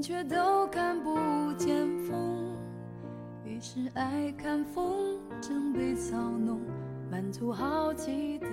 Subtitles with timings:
[0.00, 1.16] 却都看不
[1.54, 2.56] 见风。
[3.44, 6.60] 于是爱看风筝被操弄，
[7.10, 8.46] 满足好奇的。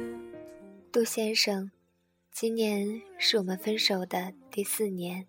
[0.92, 1.72] 杜先生，
[2.32, 5.26] 今年是我们分手的第四年，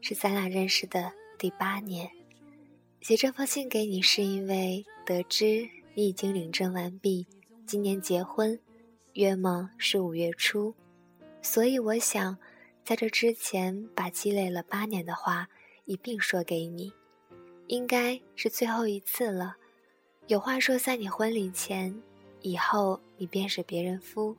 [0.00, 2.10] 是咱俩认识的第八年。
[3.00, 7.26] 写这封信给你，是因为得知你已经领证完毕，
[7.66, 8.58] 今年结婚，
[9.12, 10.74] 约莫是五月初，
[11.42, 12.38] 所以我想。
[12.82, 15.48] 在这之前，把积累了八年的话
[15.90, 16.92] 一并说给你，
[17.66, 19.56] 应该是最后一次了。
[20.28, 22.00] 有话说在你婚礼前，
[22.42, 24.36] 以后你便是别人夫。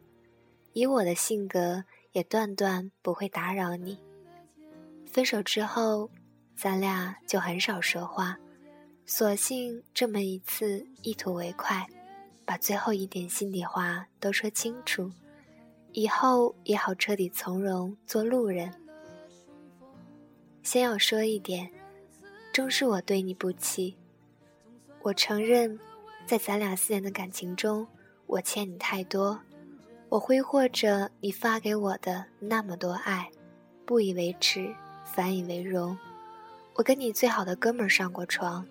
[0.72, 1.84] 以我的性格，
[2.14, 4.00] 也断断不会打扰你。
[5.05, 6.10] 分手之后，
[6.55, 8.38] 咱俩就很少说话，
[9.05, 11.85] 索性这么一次一吐为快，
[12.46, 15.12] 把最后一点心里话都说清楚。
[15.91, 18.74] 以后也好彻底从容做路人。
[20.63, 21.70] 先要说一点，
[22.54, 23.95] 终是我对你不起。
[25.01, 25.79] 我承认，
[26.26, 27.87] 在咱俩四年的感情中，
[28.27, 29.39] 我欠你太多。
[30.09, 33.29] 我挥霍着你发给我的那么多爱，
[33.85, 34.73] 不以为耻，
[35.05, 35.98] 反以为荣。
[36.73, 38.65] 我跟你最好的哥们儿上过床，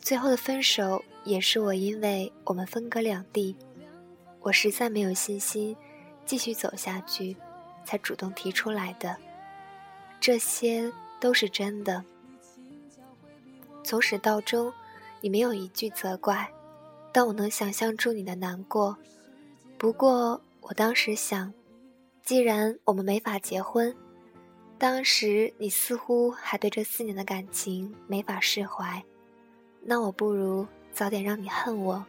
[0.00, 3.56] 最后的分手也是我因为我们分隔两地，
[4.40, 5.76] 我实在没有信心。
[6.26, 7.36] 继续走下去，
[7.84, 9.14] 才主动提出来的，
[10.18, 10.90] 这些
[11.24, 12.04] 都是真的。
[13.82, 14.70] 从始到终，
[15.22, 16.52] 你没有一句责怪，
[17.12, 18.94] 但我能想象出你的难过。
[19.78, 21.50] 不过我当时想，
[22.22, 23.96] 既然我们没法结婚，
[24.76, 29.02] 当时你似乎还对这四年的感情没法释怀，
[29.80, 32.04] 那我不如早点让你恨我，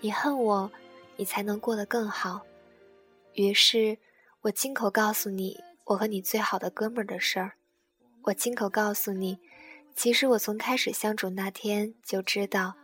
[0.00, 0.68] 你恨我，
[1.14, 2.40] 你才能过得更好。
[3.34, 3.96] 于是，
[4.40, 7.52] 我亲口告诉你我和你最好的哥们儿的事儿。
[8.24, 9.38] 我亲口告诉你，
[9.96, 12.74] 其实我从开始相处那天就知道，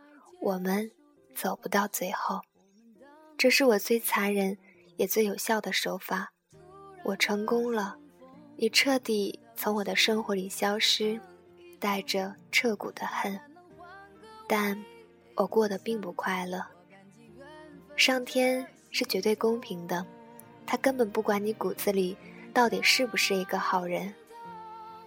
[0.41, 0.91] 我们
[1.35, 2.41] 走不到最后。
[3.37, 4.57] 这是我最残忍
[4.95, 6.33] 也最有效的手法。
[7.03, 7.97] 我成功了，
[8.55, 11.21] 你彻底从我的生活里消失，
[11.79, 13.39] 带着彻骨的恨。
[14.47, 14.83] 但，
[15.35, 16.65] 我过得并不快乐。
[17.95, 20.05] 上天是绝对公平的。
[20.65, 22.17] 他根本不管你骨子里
[22.53, 24.13] 到底是不是一个好人，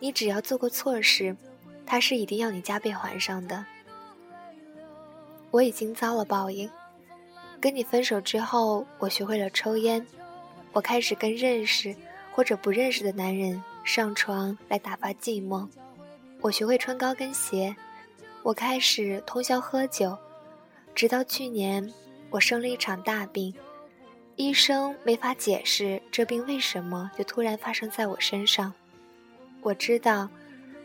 [0.01, 1.37] 你只要做过错事，
[1.87, 3.65] 他是一定要你加倍还上的。
[5.51, 6.69] 我已经遭了报应，
[7.61, 10.05] 跟你分手之后，我学会了抽烟，
[10.73, 11.95] 我开始跟认识
[12.33, 15.69] 或者不认识的男人上床来打发寂寞，
[16.41, 17.75] 我学会穿高跟鞋，
[18.43, 20.17] 我开始通宵喝酒，
[20.95, 21.93] 直到去年，
[22.31, 23.55] 我生了一场大病。
[24.37, 28.73] 医生没法解释这病为什么就突然发生在我身上。
[29.63, 30.29] 我知道，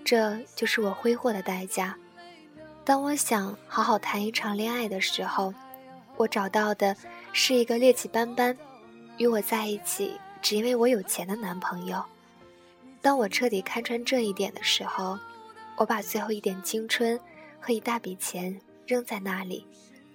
[0.04, 1.98] 这就是我挥霍的代价。
[2.84, 5.54] 当我想好好谈一场恋爱的时候，
[6.18, 6.96] 我找到的
[7.34, 8.56] 是一个劣迹斑斑、
[9.18, 12.04] 与我在一起只因为我有钱的男朋友。
[13.02, 15.18] 当我彻底看穿这一点的时候，
[15.78, 17.20] 我把最后一点青春
[17.60, 19.66] 和一大笔钱扔在那里，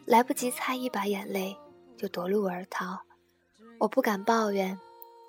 [0.05, 1.57] 来不及擦一把眼泪，
[1.97, 3.01] 就夺路而逃。
[3.79, 4.79] 我不敢抱怨，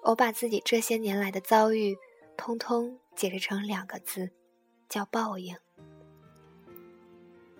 [0.03, 1.97] 我把自己这些年来的遭遇，
[2.37, 4.31] 通通解释成两个字，
[4.89, 5.55] 叫报应。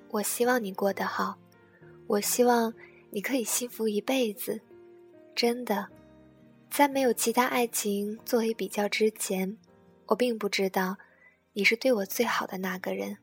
[0.09, 1.37] 我希望你过得好，
[2.07, 2.73] 我希望
[3.11, 4.59] 你可以幸福一辈子。
[5.35, 5.87] 真的，
[6.71, 9.55] 在没有其他爱情作为比较之前，
[10.07, 10.97] 我并不知道
[11.53, 13.19] 你是对我最好的那个人。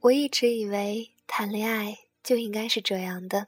[0.00, 3.46] 我一直以为谈恋爱就应该是这样的，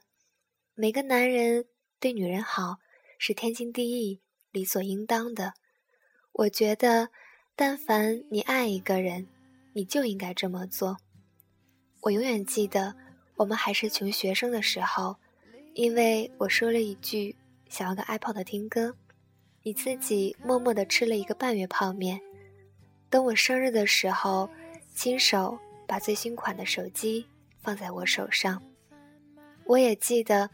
[0.76, 1.64] 每个男人
[1.98, 2.76] 对女人好。
[3.20, 4.20] 是天经地义、
[4.52, 5.54] 理所应当的。
[6.30, 7.10] 我觉得，
[7.60, 9.26] 但凡你爱一个人，
[9.72, 10.96] 你就应该这么做。
[12.02, 12.94] 我永远记得，
[13.34, 15.16] 我们还是穷学生的时候，
[15.74, 17.34] 因为我说了一句
[17.68, 18.94] 想要个 iPod 听歌，
[19.64, 22.20] 你自己默默地吃了一个半月泡面。
[23.10, 24.48] 等我生日的时候，
[24.94, 27.26] 亲手把最新款的手机
[27.60, 28.62] 放在我手上。
[29.64, 30.48] 我也记得，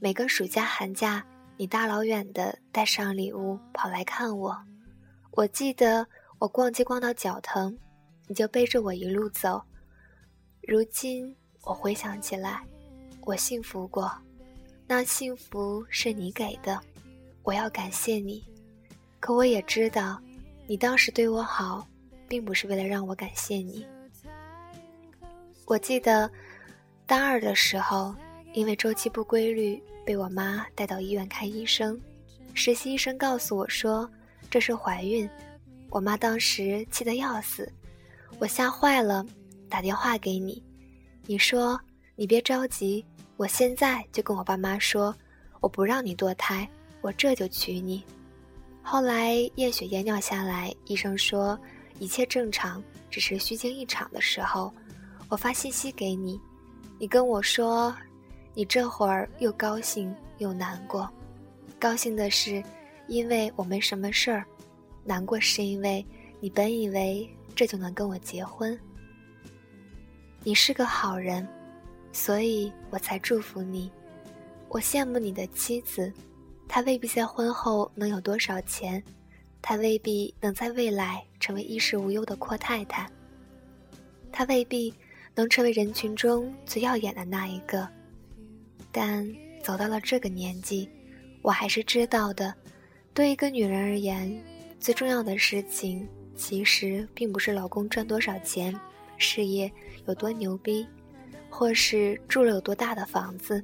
[0.00, 1.24] 每个暑假、寒假。
[1.56, 4.58] 你大老远的带上礼物跑来看我，
[5.30, 6.08] 我记得
[6.38, 7.76] 我逛街逛到脚疼，
[8.26, 9.60] 你就背着我一路走。
[10.62, 12.62] 如今我回想起来，
[13.22, 14.10] 我幸福过，
[14.86, 16.80] 那幸福是你给的，
[17.42, 18.44] 我要感谢你。
[19.18, 20.20] 可我也知道，
[20.66, 21.86] 你当时对我好，
[22.28, 23.84] 并不是为了让我感谢你。
[25.64, 26.30] 我记得
[27.04, 28.14] 大二的时候，
[28.52, 29.82] 因为周期不规律。
[30.06, 32.00] 被我妈带到医院看医生，
[32.54, 34.10] 实习医生告诉我说
[34.48, 35.28] 这是怀孕，
[35.90, 37.70] 我妈当时气得要死。
[38.38, 39.24] 我吓坏了，
[39.68, 40.62] 打电话给你，
[41.26, 41.80] 你说
[42.14, 43.04] 你别着急，
[43.36, 45.14] 我现在就跟我爸妈说，
[45.60, 46.68] 我不让你堕胎，
[47.00, 48.02] 我这就娶你。
[48.82, 51.58] 后来验血验尿下来，医生说
[51.98, 54.72] 一切正常，只是虚惊一场的时候，
[55.28, 56.40] 我发信息给你，
[56.98, 57.94] 你跟我说，
[58.54, 61.08] 你这会儿又高兴又难过，
[61.78, 62.62] 高兴的是
[63.08, 64.46] 因为我没什么事儿，
[65.08, 66.06] 难过是因为
[66.38, 67.28] 你本以为。
[67.56, 68.78] 这就能跟我结婚？
[70.44, 71.44] 你是个好人，
[72.12, 73.90] 所以我才祝福你。
[74.68, 76.12] 我羡慕你的妻子，
[76.68, 79.02] 她未必在婚后能有多少钱，
[79.60, 83.10] 她未必能在未来成为衣食无忧的阔太太，
[84.30, 84.94] 她未必
[85.34, 87.88] 能成为人群中最耀眼的那一个。
[88.92, 89.28] 但
[89.64, 90.88] 走到了这个年纪，
[91.42, 92.54] 我还是知道的，
[93.12, 94.40] 对一个女人而言，
[94.80, 96.08] 最重要的事情。
[96.36, 98.72] 其实并不是老公赚多少钱，
[99.16, 99.68] 事业
[100.06, 100.86] 有多牛逼，
[101.50, 103.60] 或是住了有多大的房子，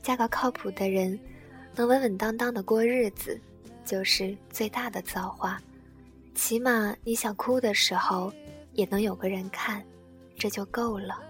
[0.00, 1.18] 嫁个靠谱的人，
[1.74, 3.36] 能稳稳当当的过日子，
[3.84, 5.60] 就是最大的造化。
[6.36, 8.32] 起码你想哭的时候，
[8.74, 9.84] 也能有个人看，
[10.38, 11.20] 这就够了。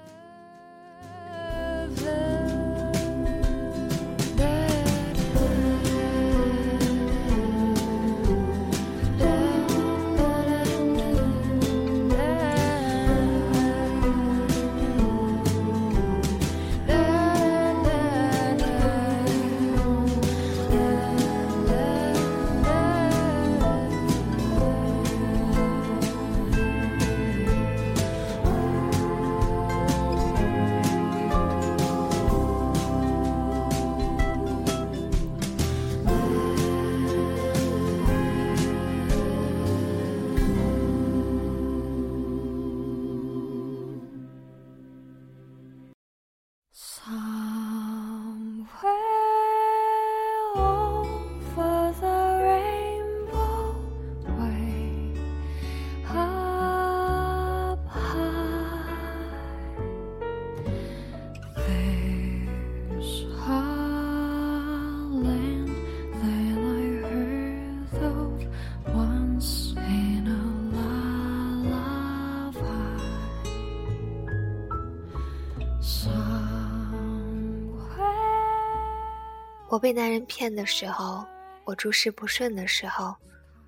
[79.79, 81.25] 我被男人骗的时候，
[81.65, 83.15] 我诸事不顺的时候，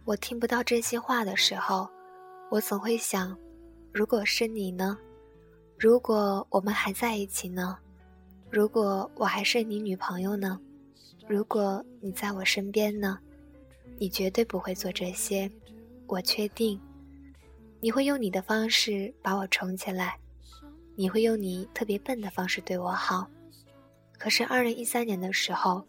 [0.04, 1.88] 我听不到真心话的时候，
[2.50, 3.38] 我总会想：
[3.92, 4.98] 如果是你呢？
[5.78, 7.78] 如果我们还在一起呢？
[8.50, 10.58] 如果我还是你女朋友呢？
[11.28, 13.16] 如果你在我身边呢？
[13.96, 15.48] 你绝对不会做这些，
[16.08, 16.80] 我确定。
[17.78, 20.18] 你会用你的方式把我宠起来，
[20.96, 23.30] 你会用你特别笨的方式对我好。
[24.18, 25.86] 可是二零一三年的时候。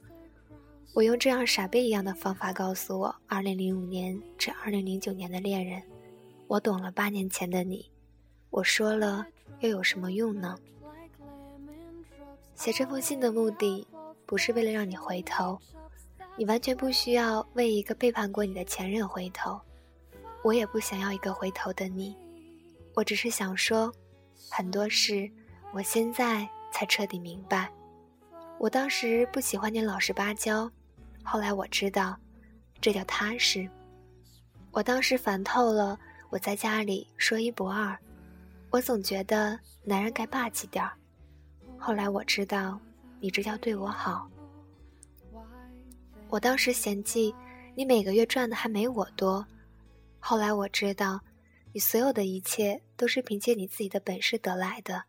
[0.93, 5.81] 我用这样傻逼一样的方法告诉我，二零零五年至二零零九年的恋人，
[6.47, 7.89] 我懂了八年前的你。
[8.49, 9.25] 我说了
[9.61, 10.57] 又有什么用呢？
[12.55, 13.87] 写这封信的目的
[14.25, 15.57] 不是为了让你回头，
[16.35, 19.57] 你完全不需要为一个背叛过你的前任回头，
[20.43, 22.13] 我也不想要一个回头的你。
[22.93, 23.89] 我只是想说，
[24.49, 25.31] 很多事
[25.71, 27.71] 我现在才彻底明白。
[28.59, 30.69] 我当时不喜欢你老实巴交。
[31.23, 32.17] 后来我知道，
[32.79, 33.69] 这叫踏实。
[34.71, 35.99] 我当时烦透了，
[36.29, 37.97] 我在家里说一不二。
[38.69, 40.93] 我总觉得男人该霸气点儿。
[41.77, 42.79] 后来我知道，
[43.19, 44.29] 你这叫对我好。
[46.29, 47.35] 我当时嫌弃
[47.75, 49.45] 你每个月赚的还没我多。
[50.19, 51.19] 后来我知道，
[51.73, 55.03] 你所有的一切都是凭借你自己的本事得来的，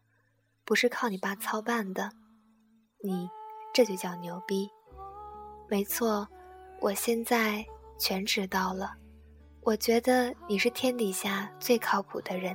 [0.64, 2.10] 不是靠你爸操办的。
[3.04, 3.28] 你
[3.72, 4.68] 这就叫牛逼。
[5.72, 6.28] 没错，
[6.80, 7.64] 我现在
[7.98, 8.94] 全知道了。
[9.62, 12.54] 我觉得你是天底下最靠谱的人，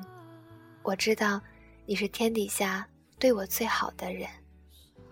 [0.84, 1.42] 我知道
[1.88, 4.30] 你是天底下对我最好的人。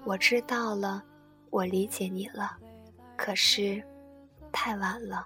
[0.03, 1.03] 我知道了，
[1.49, 2.55] 我理解你了。
[3.17, 3.83] 可是，
[4.51, 5.25] 太晚了。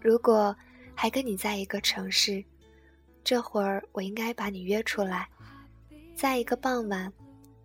[0.00, 0.56] 如果
[0.94, 2.42] 还跟你在一个城市，
[3.22, 5.28] 这会儿我应该把你约出来，
[6.16, 7.12] 在一个傍晚，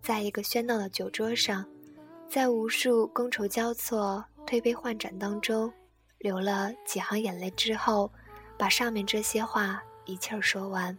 [0.02, 1.64] 在一个喧闹的酒桌上。
[2.28, 5.72] 在无数觥筹交错、推杯换盏当中，
[6.18, 8.12] 流了几行眼泪之后，
[8.58, 10.98] 把上面这些话一气儿说完。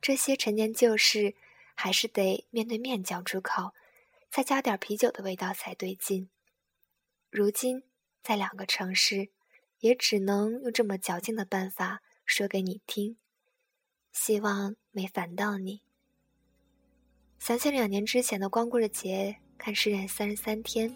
[0.00, 1.34] 这些陈年旧事，
[1.74, 3.72] 还是得面对面讲出口，
[4.30, 6.30] 再加点啤酒的味道才对劲。
[7.30, 7.82] 如今
[8.22, 9.28] 在两个城市，
[9.80, 13.18] 也只能用这么矫情的办法说给你听。
[14.12, 15.82] 希望没烦到你。
[17.38, 20.90] 想起两年之前的光棍节，看《失恋三十三天》，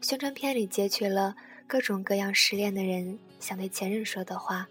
[0.00, 1.34] 宣传片里截取了
[1.66, 4.66] 各种各样失恋的人想对前任说的话。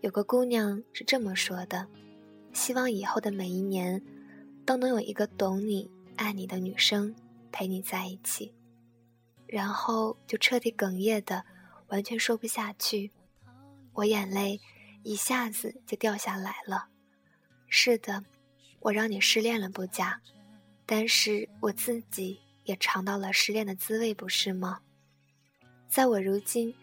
[0.00, 1.86] 有个姑娘是这么说的
[2.52, 4.00] ：“希望以后的每一年，
[4.64, 7.14] 都能有一个懂你、爱你的女生
[7.50, 8.54] 陪你在一起。”
[9.48, 11.44] 然后就彻底哽咽的，
[11.88, 13.10] 完全说不下去。
[13.94, 14.60] 我眼泪
[15.02, 16.88] 一下子就掉下来了。
[17.66, 18.22] 是的，
[18.80, 20.20] 我让你失恋了不假，
[20.90, 24.80] 但是我自己也尝到了失恋的滋味，不是吗？
[25.86, 26.74] 在我如今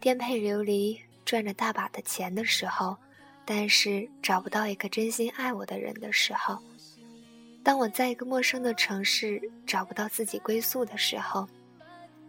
[0.00, 0.98] 颠沛流离。
[1.24, 2.96] 赚着大把的钱的时候，
[3.44, 6.58] 但是找不到一个真心爱我的人的时候，
[7.62, 11.46] 当我在一个陌生的城市找不到自己归宿的时候，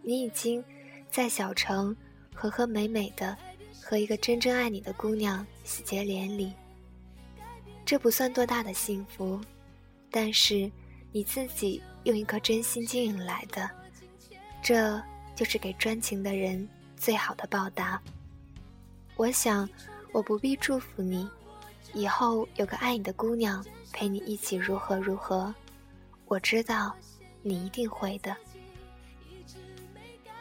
[0.02, 0.62] 你已经
[1.10, 1.96] 在小城
[2.34, 3.34] 和和美美的
[3.82, 6.52] 和一个真正爱你的姑娘喜结连理。
[7.86, 9.40] 这不算多大的幸福，
[10.10, 10.70] 但是
[11.12, 13.68] 你自己用一颗真心经营来的，
[14.62, 15.02] 这
[15.34, 18.00] 就是给专情的人最好的报答。
[19.16, 19.68] 我想，
[20.12, 21.28] 我不必祝福你，
[21.92, 25.54] 以后有个爱你的姑娘陪你一起如何如何。
[26.26, 26.94] 我知道，
[27.42, 28.34] 你一定会的。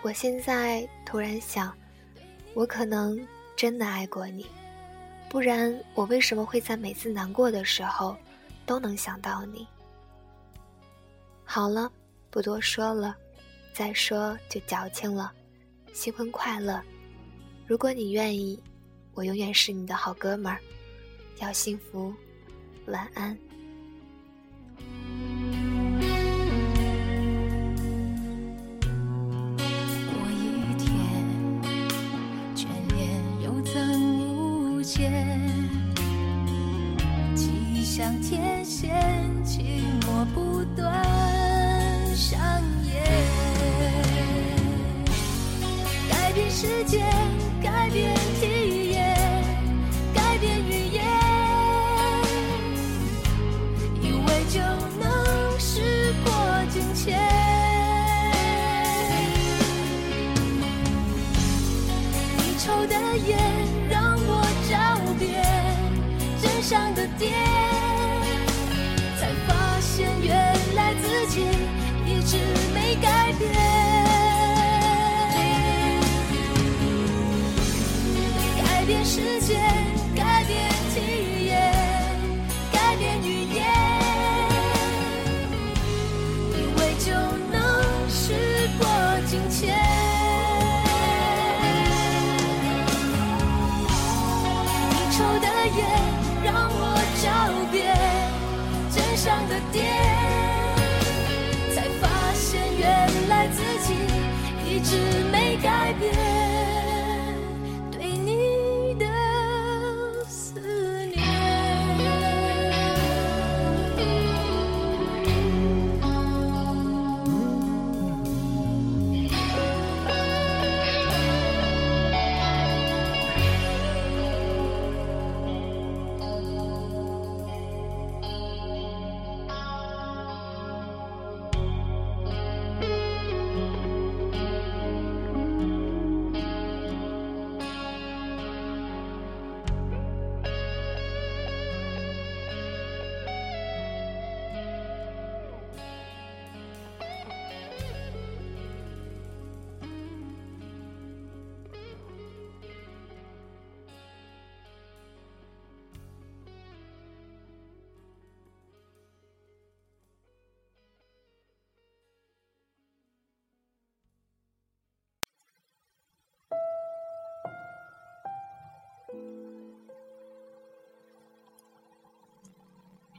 [0.02, 1.76] 我现在突然想，
[2.54, 3.20] 我可能
[3.56, 4.46] 真的爱过你，
[5.30, 8.16] 不然我为什么会在每次难过的时候
[8.66, 9.68] 都能想到你？
[11.51, 11.91] 好了，
[12.29, 13.18] 不多说了，
[13.74, 15.34] 再说就矫情了。
[15.94, 16.79] 新婚快乐！
[17.65, 18.62] 如果你愿意。
[19.15, 20.62] 我永远是你的好哥们儿，
[21.41, 22.13] 要幸福，
[22.86, 23.38] 晚安。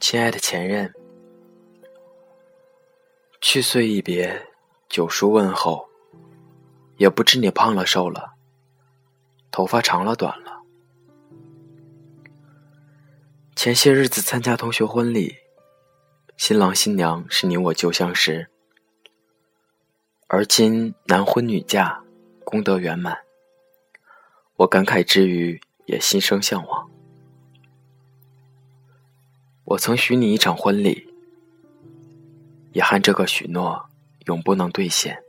[0.00, 0.92] 亲爱的前任，
[3.40, 4.49] 去岁一别，
[4.88, 5.88] 九叔问候，
[6.97, 8.33] 也不知你胖了瘦了，
[9.52, 10.62] 头发长了短了。
[13.54, 15.37] 前些日子参加同学婚礼，
[16.37, 18.50] 新郎新娘是你我旧相识，
[20.26, 22.02] 而今男婚女嫁，
[22.42, 23.19] 功德圆满。
[24.57, 26.88] 我感慨之余，也心生向往。
[29.64, 31.12] 我曾许你一场婚礼，
[32.73, 33.90] 遗憾这个许诺
[34.26, 35.20] 永不能兑现，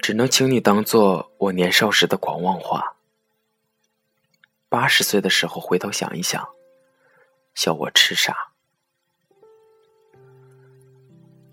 [0.00, 2.96] 只能请你当做我年少时的狂妄话。
[4.68, 6.48] 八十岁的时候回头想一想，
[7.54, 8.50] 笑我痴傻。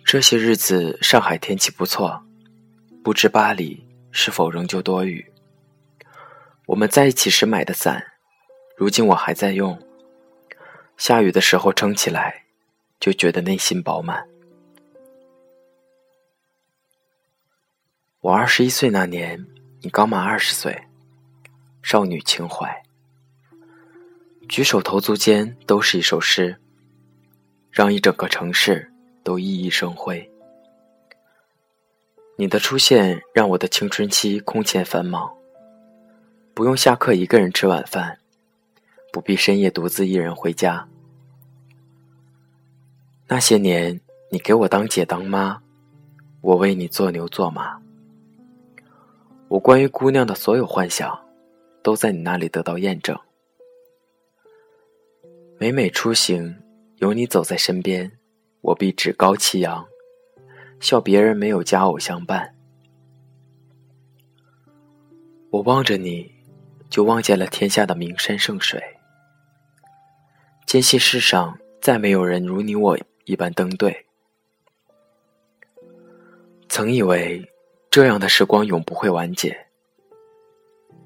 [0.03, 2.24] 这些日子上海天气不错，
[3.03, 5.28] 不知巴黎是否仍旧多雨。
[6.69, 8.05] 我们在一起时买的伞，
[8.77, 9.75] 如今我还在用。
[10.97, 12.45] 下雨的时候撑起来，
[12.99, 14.23] 就觉得内心饱满。
[18.21, 19.43] 我二十一岁那年，
[19.81, 20.79] 你刚满二十岁，
[21.81, 22.83] 少女情怀。
[24.47, 26.55] 举手投足间都是一首诗，
[27.71, 28.91] 让一整个城市
[29.23, 30.31] 都熠熠生辉。
[32.35, 35.38] 你的出现让我的青春期空前繁忙。
[36.59, 38.19] 不用下课一个人吃晚饭，
[39.13, 40.85] 不必深夜独自一人回家。
[43.29, 45.61] 那些年，你给我当姐当妈，
[46.41, 47.79] 我为你做牛做马。
[49.47, 51.17] 我关于姑娘的所有幻想，
[51.81, 53.17] 都在你那里得到验证。
[55.57, 56.57] 每每出行，
[56.97, 58.11] 有你走在身边，
[58.59, 59.87] 我必趾高气扬，
[60.81, 62.53] 笑别人没有佳偶相伴。
[65.51, 66.37] 我望着你。
[66.89, 68.81] 就望见了天下的名山圣水，
[70.65, 74.08] 坚信世上再没有人如你我一般登对。
[76.67, 77.51] 曾以为
[77.91, 79.67] 这样的时光永不会完结，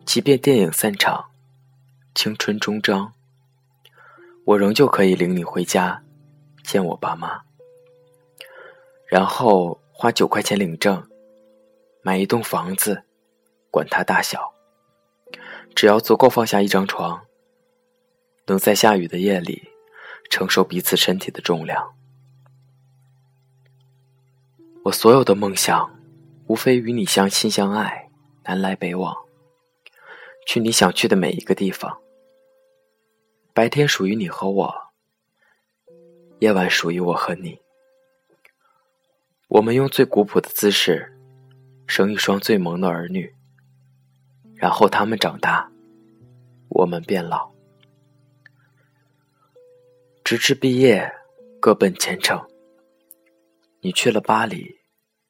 [0.05, 1.31] 即便电影散场，
[2.15, 3.13] 青春终章，
[4.45, 6.03] 我仍旧可以领你回家
[6.63, 7.41] 见我爸妈，
[9.07, 11.09] 然后花九块钱领证，
[12.01, 13.03] 买一栋房子，
[13.69, 14.52] 管它大小。
[15.75, 17.25] 只要足够放下一张床，
[18.45, 19.69] 能在下雨的夜里
[20.29, 21.93] 承受彼此身体的重量。
[24.85, 25.99] 我所有的梦想，
[26.47, 28.09] 无非与你相亲相爱，
[28.43, 29.15] 南来北往，
[30.45, 31.99] 去你想去的每一个地方。
[33.53, 34.75] 白天属于你和我，
[36.39, 37.59] 夜晚属于我和你。
[39.47, 41.17] 我们用最古朴的姿势，
[41.87, 43.33] 生一双最萌的儿女。
[44.63, 45.69] 然后他们长大，
[46.69, 47.51] 我们变老，
[50.23, 51.11] 直至毕业，
[51.59, 52.41] 各奔前程。
[53.81, 54.79] 你去了巴黎，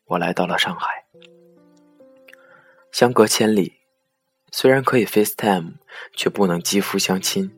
[0.05, 1.05] 我来到了上海，
[2.91, 3.73] 相隔千里，
[4.51, 5.77] 虽然可以 FaceTime，
[6.15, 7.51] 却不能肌肤相亲。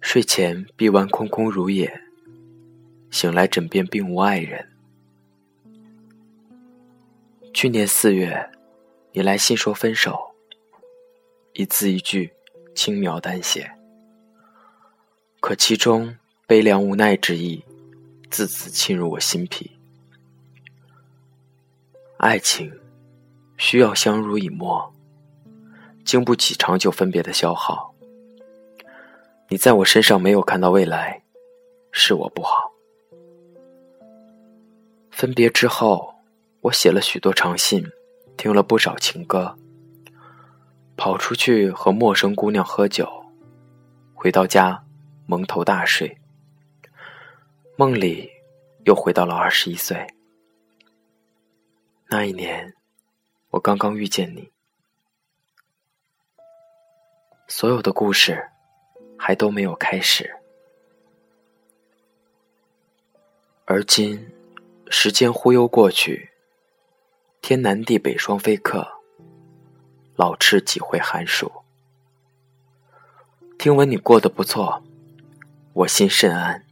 [0.00, 1.92] 睡前臂弯空空如也，
[3.10, 4.70] 醒来枕边并无爱人。
[7.52, 8.48] 去年四月。
[9.16, 10.34] 你来信说分手，
[11.52, 12.32] 一字一句
[12.74, 13.70] 轻描淡写，
[15.38, 16.16] 可其中
[16.48, 17.64] 悲凉无奈之意，
[18.28, 19.70] 字字沁入我心脾。
[22.16, 22.76] 爱情
[23.56, 24.92] 需要相濡以沫，
[26.04, 27.94] 经不起长久分别的消耗。
[29.48, 31.22] 你在我身上没有看到未来，
[31.92, 32.72] 是我不好。
[35.12, 36.16] 分别之后，
[36.62, 37.88] 我写了许多长信。
[38.36, 39.56] 听了不少情歌，
[40.96, 43.08] 跑出去和陌生姑娘喝酒，
[44.12, 44.84] 回到家
[45.26, 46.18] 蒙头大睡，
[47.76, 48.30] 梦里
[48.84, 50.06] 又回到了二十一岁。
[52.08, 52.74] 那一年，
[53.50, 54.50] 我刚刚遇见你，
[57.48, 58.50] 所有的故事
[59.18, 60.36] 还都没有开始，
[63.64, 64.30] 而今，
[64.90, 66.33] 时间忽悠过去。
[67.46, 69.02] 天南地北双飞客，
[70.16, 71.52] 老翅几回寒暑。
[73.58, 74.82] 听闻你过得不错，
[75.74, 76.64] 我心甚安。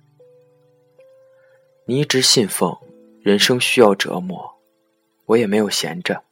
[1.85, 2.75] 你一直信奉
[3.21, 4.63] 人生需要折磨，
[5.27, 6.25] 我也没有闲着。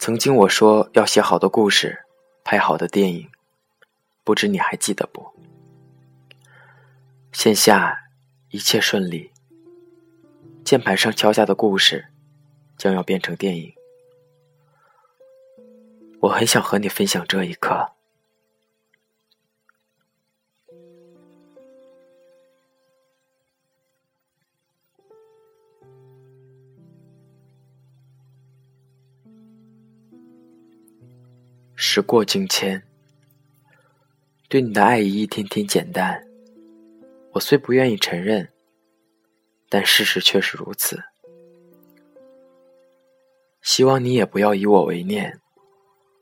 [0.00, 2.04] 曾经我说要写好的故事，
[2.42, 3.30] 拍好的电影，
[4.24, 5.24] 不知你还记得不？
[7.30, 8.08] 线下
[8.50, 9.30] 一切顺利，
[10.64, 12.08] 键盘上敲下的故事。
[12.78, 13.74] 将要变成电影，
[16.20, 17.92] 我很想和你分享这一刻。
[31.74, 32.82] 时过境迁，
[34.48, 36.24] 对你的爱意一天天减淡。
[37.32, 38.48] 我虽不愿意承认，
[39.68, 41.07] 但事实却是如此。
[43.68, 45.38] 希望你也不要以我为念，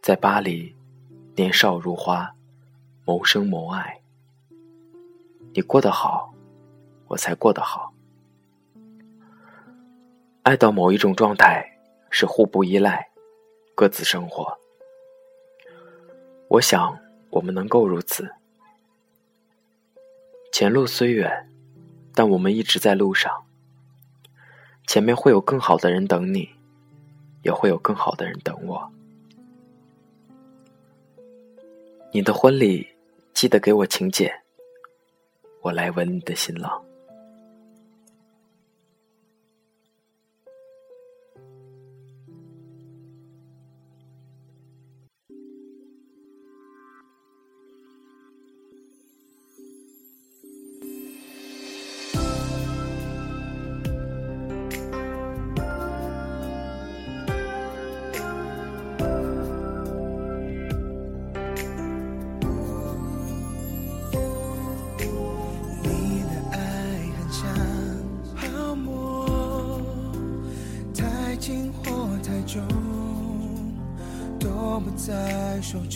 [0.03, 0.75] 在巴黎，
[1.37, 2.35] 年少如花，
[3.05, 4.03] 谋生谋爱。
[5.55, 6.35] 你过得好，
[7.07, 7.95] 我才过得好。
[10.43, 11.79] 爱到某一种状态，
[12.11, 13.11] 是互不依赖，
[13.77, 14.59] 各自生活。
[16.49, 16.99] 我想
[17.31, 18.29] 我们能够如此。
[20.51, 21.49] 前路虽远，
[22.13, 23.47] 但我们一直在路上。
[24.89, 26.56] 前面会有更好的人等你，
[27.47, 28.91] 也会有更好的人等我。
[32.11, 32.85] 你的婚礼
[33.35, 34.29] 记得给我请柬，
[35.61, 36.85] 我来吻你的新郎。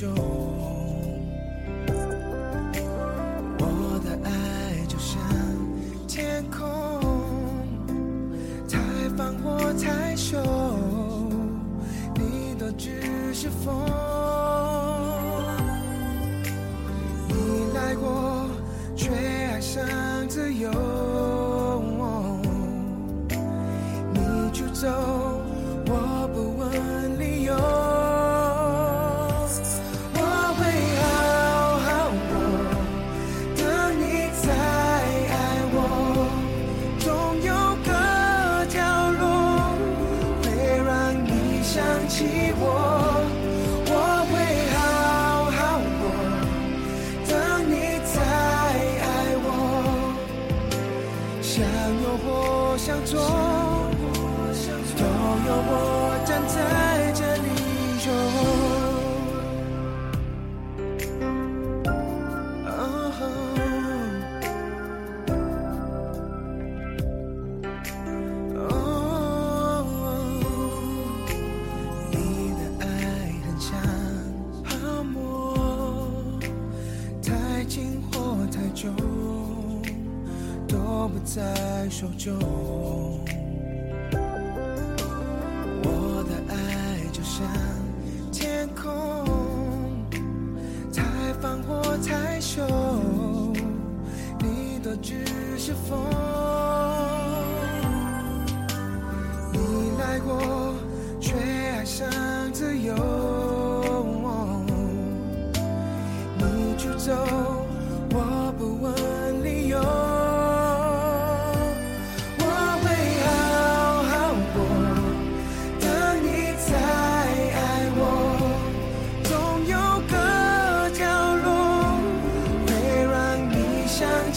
[0.01, 0.40] 在
[81.25, 82.39] 在手中，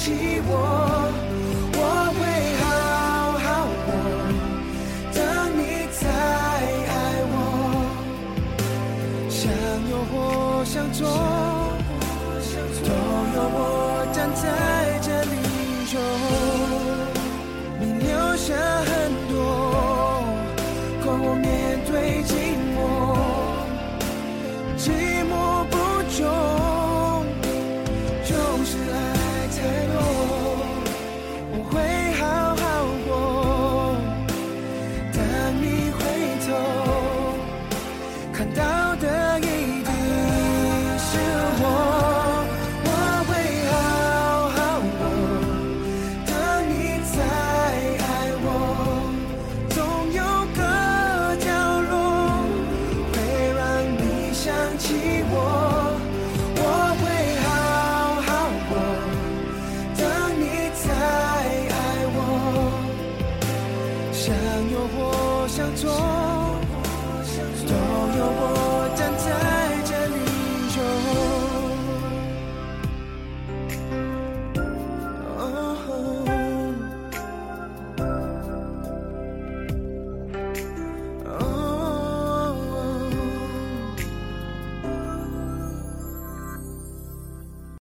[0.03, 0.11] 弃
[0.45, 0.51] 我，
[1.77, 1.79] 我
[2.19, 2.19] 会
[2.59, 2.63] 好
[3.39, 3.47] 好
[3.85, 3.87] 过，
[5.13, 5.17] 等
[5.57, 6.03] 你再
[6.91, 6.93] 爱
[7.31, 7.33] 我，
[9.29, 9.39] 向
[9.89, 11.32] 右或向左。